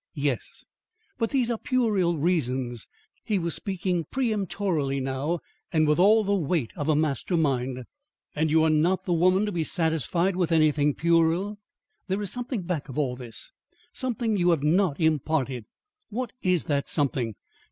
[0.15, 0.65] "Yes."
[1.19, 2.87] "But these are puerile reasons."
[3.23, 7.85] He was speaking peremptorily now and with all the weight of a master mind.
[8.33, 11.59] "And you are not the woman to be satisfied with anything puerile.
[12.07, 13.51] There is something back of all this;
[13.93, 15.65] something you have not imparted.
[16.09, 17.35] What is that something?